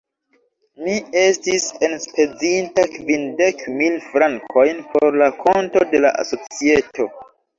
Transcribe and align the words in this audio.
Mi 0.85 0.93
estis 1.23 1.65
enspezinta 1.87 2.85
kvindek 2.95 3.61
mil 3.81 3.99
frankojn 4.15 4.81
por 4.95 5.19
la 5.23 5.29
konto 5.43 5.87
de 5.95 6.05
la 6.07 6.15
societo. 6.31 7.07